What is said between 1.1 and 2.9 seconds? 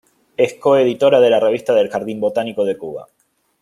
de la Revista del Jardín Botánico de